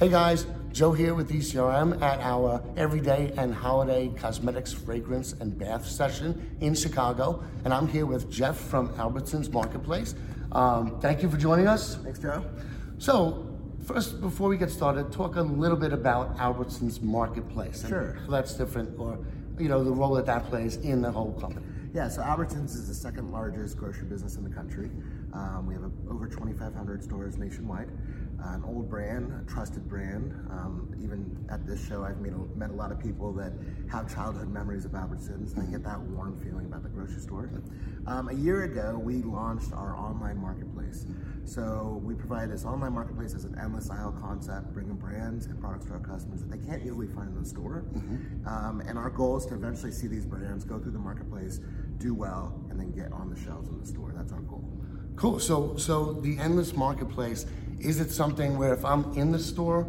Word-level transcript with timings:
Hey 0.00 0.08
guys, 0.08 0.46
Joe 0.72 0.92
here 0.92 1.14
with 1.14 1.30
ECRM 1.30 2.00
at 2.00 2.20
our 2.20 2.62
everyday 2.78 3.34
and 3.36 3.52
holiday 3.52 4.08
cosmetics, 4.16 4.72
fragrance, 4.72 5.34
and 5.34 5.58
bath 5.58 5.86
session 5.86 6.56
in 6.62 6.74
Chicago. 6.74 7.44
And 7.66 7.74
I'm 7.74 7.86
here 7.86 8.06
with 8.06 8.30
Jeff 8.30 8.56
from 8.56 8.88
Albertsons 8.94 9.52
Marketplace. 9.52 10.14
Um, 10.52 10.98
thank 11.00 11.22
you 11.22 11.28
for 11.28 11.36
joining 11.36 11.66
us. 11.66 11.96
Thanks, 11.96 12.18
Joe. 12.18 12.42
So, 12.96 13.46
first, 13.84 14.22
before 14.22 14.48
we 14.48 14.56
get 14.56 14.70
started, 14.70 15.12
talk 15.12 15.36
a 15.36 15.42
little 15.42 15.76
bit 15.76 15.92
about 15.92 16.34
Albertsons 16.38 17.02
Marketplace. 17.02 17.82
and 17.82 17.90
Sure. 17.90 18.14
how 18.24 18.30
that's 18.30 18.54
different, 18.54 18.98
or 18.98 19.18
you 19.58 19.68
know, 19.68 19.84
the 19.84 19.92
role 19.92 20.14
that 20.14 20.24
that 20.24 20.46
plays 20.46 20.76
in 20.76 21.02
the 21.02 21.12
whole 21.12 21.34
company. 21.34 21.66
Yeah, 21.92 22.08
so 22.08 22.22
Albertsons 22.22 22.76
is 22.76 22.86
the 22.86 22.94
second 22.94 23.32
largest 23.32 23.76
grocery 23.76 24.06
business 24.06 24.36
in 24.36 24.44
the 24.44 24.50
country. 24.50 24.90
Um, 25.32 25.66
we 25.66 25.74
have 25.74 25.82
a, 25.82 25.90
over 26.08 26.28
2,500 26.28 27.02
stores 27.02 27.36
nationwide. 27.36 27.88
An 28.42 28.64
old 28.66 28.88
brand, 28.88 29.32
a 29.32 29.50
trusted 29.50 29.88
brand. 29.88 30.32
Um, 30.50 30.94
even 31.02 31.46
at 31.50 31.66
this 31.66 31.86
show, 31.86 32.04
I've 32.04 32.20
made 32.20 32.32
a, 32.32 32.58
met 32.58 32.70
a 32.70 32.74
lot 32.74 32.90
of 32.90 32.98
people 32.98 33.32
that 33.34 33.52
have 33.90 34.12
childhood 34.12 34.48
memories 34.48 34.84
of 34.84 34.92
Albertsons. 34.92 35.54
and 35.54 35.68
They 35.68 35.70
get 35.70 35.84
that 35.84 36.00
warm 36.00 36.38
feeling 36.40 36.66
about 36.66 36.82
the 36.82 36.88
grocery 36.88 37.20
store. 37.20 37.50
Um, 38.06 38.28
a 38.28 38.32
year 38.32 38.64
ago, 38.64 38.98
we 38.98 39.22
launched 39.22 39.72
our 39.72 39.96
online 39.96 40.38
marketplace. 40.38 41.06
So 41.44 42.00
we 42.02 42.14
provide 42.14 42.50
this 42.50 42.64
online 42.64 42.92
marketplace 42.92 43.34
as 43.34 43.44
an 43.44 43.58
endless 43.60 43.90
aisle 43.90 44.16
concept, 44.20 44.72
bringing 44.72 44.96
brands 44.96 45.46
and 45.46 45.60
products 45.60 45.86
to 45.86 45.92
our 45.92 46.00
customers 46.00 46.40
that 46.40 46.50
they 46.50 46.66
can't 46.66 46.82
easily 46.82 47.08
find 47.08 47.28
in 47.28 47.42
the 47.42 47.48
store. 47.48 47.84
Um, 48.46 48.82
and 48.86 48.98
our 48.98 49.10
goal 49.10 49.36
is 49.36 49.46
to 49.46 49.54
eventually 49.54 49.92
see 49.92 50.06
these 50.06 50.26
brands 50.26 50.64
go 50.64 50.78
through 50.78 50.92
the 50.92 50.98
marketplace, 50.98 51.60
do 51.98 52.14
well, 52.14 52.58
and 52.70 52.80
then 52.80 52.90
get 52.92 53.12
on 53.12 53.28
the 53.28 53.38
shelves 53.38 53.68
in 53.68 53.78
the 53.78 53.86
store. 53.86 54.12
That's 54.16 54.32
our 54.32 54.40
goal. 54.40 54.64
Cool. 55.16 55.38
So, 55.38 55.76
so 55.76 56.14
the 56.14 56.38
endless 56.38 56.74
marketplace 56.74 57.44
is 57.80 58.00
it 58.00 58.10
something 58.10 58.58
where 58.58 58.72
if 58.74 58.84
I'm 58.84 59.12
in 59.14 59.32
the 59.32 59.38
store, 59.38 59.84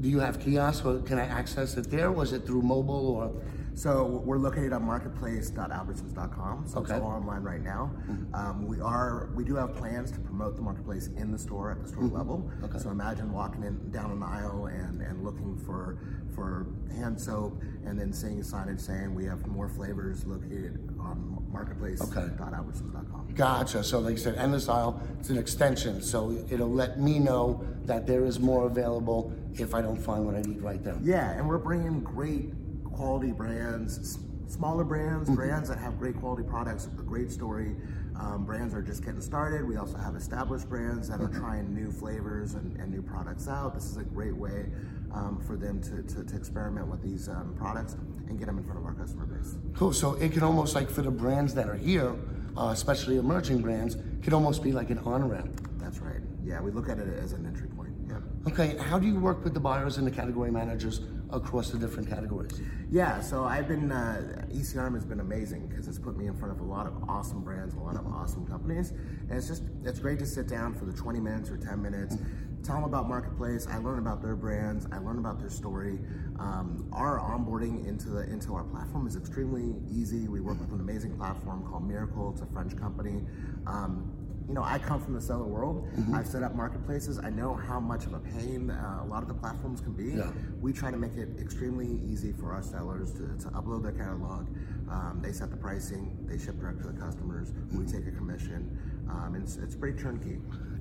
do 0.00 0.08
you 0.08 0.20
have 0.20 0.40
kiosks 0.40 0.84
or 0.84 1.00
can 1.02 1.18
I 1.18 1.26
access 1.26 1.76
it 1.76 1.90
there? 1.90 2.10
Was 2.10 2.32
it 2.32 2.46
through 2.46 2.62
mobile 2.62 3.06
or? 3.08 3.32
So 3.74 4.22
we're 4.26 4.36
located 4.36 4.74
on 4.74 4.84
marketplace.albertsons.com. 4.84 6.66
So 6.68 6.80
Okay. 6.80 6.92
it's 6.94 7.02
all 7.02 7.08
online 7.10 7.42
right 7.42 7.62
now. 7.62 7.90
Um, 8.34 8.66
we 8.66 8.80
are 8.80 9.30
we 9.34 9.44
do 9.44 9.54
have 9.54 9.74
plans 9.74 10.10
to 10.12 10.20
promote 10.20 10.56
the 10.56 10.62
marketplace 10.62 11.08
in 11.16 11.32
the 11.32 11.38
store 11.38 11.70
at 11.70 11.80
the 11.82 11.88
store 11.88 12.04
level. 12.04 12.50
Okay. 12.64 12.78
So 12.78 12.90
imagine 12.90 13.32
walking 13.32 13.62
in 13.62 13.90
down 13.90 14.10
an 14.10 14.22
aisle 14.22 14.66
and, 14.66 15.00
and 15.00 15.24
looking 15.24 15.56
for 15.56 15.96
for 16.34 16.66
hand 16.94 17.18
soap 17.18 17.62
and 17.86 17.98
then 17.98 18.12
seeing 18.12 18.40
a 18.40 18.42
signage 18.42 18.80
saying 18.80 19.14
we 19.14 19.24
have 19.24 19.46
more 19.46 19.68
flavors 19.70 20.26
located 20.26 20.91
on 21.02 21.46
marketplace.albertsons.com. 21.50 23.34
Gotcha. 23.34 23.82
So, 23.84 24.00
like 24.00 24.12
you 24.12 24.18
said, 24.18 24.36
endless 24.36 24.68
aisle. 24.68 25.00
It's 25.18 25.30
an 25.30 25.38
extension, 25.38 26.02
so 26.02 26.36
it'll 26.50 26.70
let 26.70 26.98
me 26.98 27.18
know 27.18 27.64
that 27.84 28.06
there 28.06 28.24
is 28.24 28.40
more 28.40 28.66
available 28.66 29.32
if 29.54 29.74
I 29.74 29.82
don't 29.82 30.00
find 30.00 30.24
what 30.24 30.34
I 30.34 30.42
need 30.42 30.60
right 30.62 30.82
there. 30.82 30.98
Yeah, 31.02 31.32
and 31.32 31.48
we're 31.48 31.58
bringing 31.58 32.00
great 32.00 32.50
quality 32.84 33.32
brands, 33.32 34.18
smaller 34.48 34.84
brands, 34.84 35.28
mm-hmm. 35.28 35.36
brands 35.36 35.68
that 35.68 35.78
have 35.78 35.98
great 35.98 36.16
quality 36.16 36.42
products, 36.42 36.86
with 36.86 37.00
a 37.00 37.08
great 37.08 37.30
story. 37.30 37.74
Um, 38.18 38.44
brands 38.44 38.74
are 38.74 38.82
just 38.82 39.04
getting 39.04 39.20
started. 39.20 39.66
We 39.66 39.76
also 39.76 39.96
have 39.96 40.14
established 40.14 40.68
brands 40.68 41.08
that 41.08 41.20
are 41.20 41.28
trying 41.28 41.74
new 41.74 41.90
flavors 41.90 42.54
and, 42.54 42.76
and 42.78 42.90
new 42.90 43.02
products 43.02 43.48
out. 43.48 43.74
This 43.74 43.86
is 43.86 43.96
a 43.96 44.04
great 44.04 44.36
way 44.36 44.66
um, 45.12 45.40
for 45.46 45.56
them 45.56 45.80
to, 45.82 46.02
to, 46.02 46.24
to 46.24 46.36
experiment 46.36 46.88
with 46.88 47.02
these 47.02 47.28
um, 47.28 47.54
products 47.58 47.94
and 48.28 48.38
get 48.38 48.46
them 48.46 48.58
in 48.58 48.64
front 48.64 48.78
of 48.78 48.84
our 48.84 48.94
customer 48.94 49.26
base. 49.26 49.56
Cool. 49.74 49.92
So 49.92 50.14
it 50.14 50.32
can 50.32 50.42
almost 50.42 50.74
like 50.74 50.90
for 50.90 51.02
the 51.02 51.10
brands 51.10 51.54
that 51.54 51.68
are 51.68 51.76
here, 51.76 52.14
uh, 52.56 52.68
especially 52.72 53.16
emerging 53.16 53.62
brands, 53.62 53.96
can 54.22 54.34
almost 54.34 54.62
be 54.62 54.72
like 54.72 54.90
an 54.90 54.98
on 55.00 55.28
ramp. 55.28 55.68
That's 55.78 55.98
right. 55.98 56.20
Yeah, 56.44 56.60
we 56.60 56.70
look 56.70 56.88
at 56.88 56.98
it 56.98 57.08
as 57.18 57.32
an 57.32 57.46
entry 57.46 57.68
point. 57.68 57.91
Yeah. 58.08 58.18
Okay. 58.48 58.76
How 58.76 58.98
do 58.98 59.06
you 59.06 59.18
work 59.18 59.44
with 59.44 59.54
the 59.54 59.60
buyers 59.60 59.98
and 59.98 60.06
the 60.06 60.10
category 60.10 60.50
managers 60.50 61.00
across 61.30 61.70
the 61.70 61.78
different 61.78 62.08
categories? 62.08 62.60
Yeah, 62.90 63.20
so 63.20 63.44
I've 63.44 63.68
been, 63.68 63.90
uh, 63.90 64.44
ECRM 64.50 64.94
has 64.94 65.04
been 65.04 65.20
amazing 65.20 65.66
because 65.68 65.88
it's 65.88 65.98
put 65.98 66.16
me 66.16 66.26
in 66.26 66.34
front 66.34 66.52
of 66.52 66.60
a 66.60 66.64
lot 66.64 66.86
of 66.86 67.08
awesome 67.08 67.42
brands, 67.42 67.74
a 67.74 67.78
lot 67.80 67.96
of 67.96 68.06
awesome 68.06 68.46
companies. 68.46 68.90
And 68.90 69.32
it's 69.32 69.48
just, 69.48 69.62
it's 69.84 69.98
great 69.98 70.18
to 70.18 70.26
sit 70.26 70.46
down 70.48 70.74
for 70.74 70.84
the 70.84 70.92
20 70.92 71.20
minutes 71.20 71.50
or 71.50 71.56
10 71.56 71.80
minutes, 71.80 72.16
tell 72.62 72.76
them 72.76 72.84
about 72.84 73.08
Marketplace. 73.08 73.66
I 73.66 73.78
learn 73.78 73.98
about 73.98 74.22
their 74.22 74.36
brands, 74.36 74.86
I 74.92 74.98
learn 74.98 75.18
about 75.18 75.38
their 75.40 75.50
story. 75.50 75.98
Um, 76.38 76.88
our 76.92 77.18
onboarding 77.18 77.86
into, 77.86 78.10
the, 78.10 78.22
into 78.22 78.54
our 78.54 78.64
platform 78.64 79.06
is 79.06 79.16
extremely 79.16 79.74
easy. 79.90 80.28
We 80.28 80.40
work 80.40 80.60
with 80.60 80.72
an 80.72 80.80
amazing 80.80 81.16
platform 81.16 81.66
called 81.68 81.88
Mirakl, 81.88 82.32
it's 82.32 82.42
a 82.42 82.46
French 82.46 82.76
company. 82.76 83.22
Um, 83.66 84.12
you 84.48 84.54
know, 84.54 84.64
I 84.64 84.78
come 84.78 85.00
from 85.00 85.14
the 85.14 85.20
seller 85.20 85.44
world. 85.44 85.88
I've 86.12 86.26
set 86.26 86.42
up 86.42 86.54
marketplaces. 86.54 87.18
I 87.18 87.30
know 87.30 87.54
how 87.54 87.78
much 87.78 88.06
of 88.06 88.14
a 88.14 88.18
pain 88.18 88.70
uh, 88.70 89.00
a 89.02 89.06
lot 89.06 89.22
of 89.22 89.28
the 89.28 89.34
platforms 89.34 89.80
can 89.80 89.92
be. 89.92 90.16
Yeah. 90.16 90.30
We 90.60 90.72
try 90.72 90.90
to 90.90 90.96
make 90.96 91.16
it 91.16 91.28
extremely 91.40 92.00
easy 92.04 92.32
for 92.32 92.52
our 92.52 92.62
sellers 92.62 93.12
to, 93.12 93.28
to 93.44 93.50
upload 93.54 93.82
their 93.84 93.92
catalog. 93.92 94.48
Um, 94.90 95.20
they 95.22 95.32
set 95.32 95.50
the 95.50 95.56
pricing, 95.56 96.18
they 96.28 96.38
ship 96.38 96.58
direct 96.58 96.82
to 96.82 96.88
the 96.88 97.00
customers. 97.00 97.52
We 97.72 97.86
take 97.86 98.06
a 98.06 98.10
commission, 98.10 98.78
um, 99.08 99.36
and 99.36 99.44
it's, 99.44 99.56
it's 99.56 99.76
pretty 99.76 100.02
turnkey. 100.02 100.38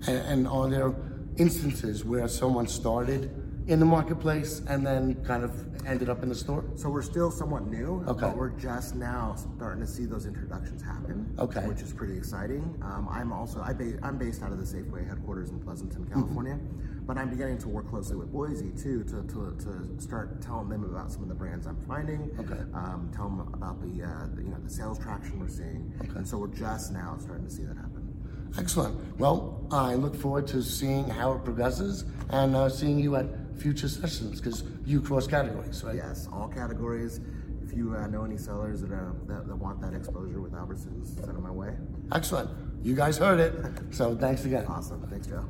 And, 0.07 0.17
and 0.17 0.47
are 0.47 0.67
there 0.67 0.93
instances 1.37 2.03
where 2.03 2.27
someone 2.27 2.67
started 2.67 3.31
in 3.67 3.79
the 3.79 3.85
marketplace 3.85 4.61
and 4.67 4.85
then 4.85 5.15
kind 5.23 5.43
of 5.43 5.51
ended 5.85 6.09
up 6.09 6.23
in 6.23 6.29
the 6.29 6.35
store? 6.35 6.63
So 6.75 6.89
we're 6.89 7.01
still 7.03 7.31
somewhat 7.31 7.67
new, 7.67 8.03
Okay. 8.07 8.21
but 8.27 8.35
we're 8.37 8.49
just 8.57 8.95
now 8.95 9.35
starting 9.55 9.81
to 9.81 9.87
see 9.87 10.05
those 10.05 10.25
introductions 10.25 10.81
happen. 10.81 11.33
Okay. 11.39 11.65
which 11.67 11.81
is 11.81 11.93
pretty 11.93 12.17
exciting. 12.17 12.75
Um, 12.81 13.07
I'm 13.09 13.31
also 13.31 13.61
I 13.61 13.73
ba- 13.73 13.99
I'm 14.03 14.17
based 14.17 14.41
out 14.43 14.51
of 14.51 14.57
the 14.59 14.65
Safeway 14.65 15.07
headquarters 15.07 15.49
in 15.51 15.59
Pleasanton, 15.59 16.05
California, 16.11 16.59
but 17.05 17.17
I'm 17.17 17.29
beginning 17.29 17.57
to 17.59 17.69
work 17.69 17.87
closely 17.89 18.15
with 18.15 18.31
Boise 18.31 18.71
too 18.71 19.03
to, 19.05 19.21
to, 19.23 19.55
to 19.63 20.01
start 20.01 20.41
telling 20.41 20.69
them 20.69 20.83
about 20.83 21.11
some 21.11 21.21
of 21.23 21.29
the 21.29 21.35
brands 21.35 21.65
I'm 21.67 21.79
finding. 21.87 22.31
Okay. 22.39 22.61
Um, 22.73 23.11
tell 23.15 23.29
them 23.29 23.41
about 23.53 23.79
the, 23.81 24.03
uh, 24.03 24.27
the 24.35 24.43
you 24.43 24.49
know 24.49 24.57
the 24.63 24.69
sales 24.69 24.99
traction 24.99 25.39
we're 25.39 25.47
seeing, 25.47 25.93
Okay. 26.01 26.11
and 26.15 26.27
so 26.27 26.37
we're 26.37 26.47
just 26.47 26.91
now 26.91 27.15
starting 27.19 27.45
to 27.45 27.51
see 27.51 27.63
that 27.63 27.77
happen. 27.77 28.00
Excellent. 28.57 29.17
Well, 29.17 29.65
I 29.71 29.95
look 29.95 30.15
forward 30.15 30.47
to 30.47 30.61
seeing 30.61 31.07
how 31.07 31.33
it 31.33 31.43
progresses 31.43 32.05
and 32.29 32.55
uh, 32.55 32.69
seeing 32.69 32.99
you 32.99 33.15
at 33.15 33.25
future 33.57 33.87
sessions 33.87 34.41
because 34.41 34.63
you 34.85 35.01
cross 35.01 35.27
categories, 35.27 35.83
right? 35.83 35.95
Yes, 35.95 36.27
all 36.31 36.47
categories. 36.47 37.19
If 37.63 37.77
you 37.77 37.95
uh, 37.95 38.07
know 38.07 38.25
any 38.25 38.37
sellers 38.37 38.81
that, 38.81 38.91
are, 38.91 39.15
that 39.27 39.47
that 39.47 39.55
want 39.55 39.79
that 39.81 39.93
exposure 39.93 40.41
with 40.41 40.51
Albertsons, 40.53 41.15
send 41.15 41.29
them 41.29 41.43
my 41.43 41.51
way. 41.51 41.73
Excellent. 42.11 42.49
You 42.83 42.95
guys 42.95 43.17
heard 43.17 43.39
it. 43.39 43.53
So 43.91 44.15
thanks 44.15 44.43
again. 44.43 44.65
Awesome. 44.67 45.07
Thanks, 45.09 45.27
Joe. 45.27 45.45